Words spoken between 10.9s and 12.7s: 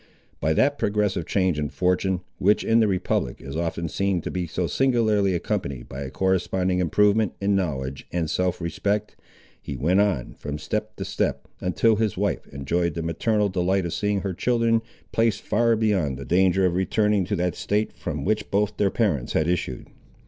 to step, until his wife